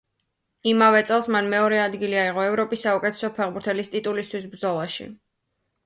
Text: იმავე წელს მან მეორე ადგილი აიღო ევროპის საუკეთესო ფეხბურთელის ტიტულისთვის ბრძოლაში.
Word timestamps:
იმავე 0.71 1.01
წელს 1.09 1.27
მან 1.35 1.51
მეორე 1.51 1.79
ადგილი 1.83 2.19
აიღო 2.23 2.47
ევროპის 2.47 2.89
საუკეთესო 2.89 3.33
ფეხბურთელის 3.39 3.97
ტიტულისთვის 3.97 4.53
ბრძოლაში. 4.57 5.13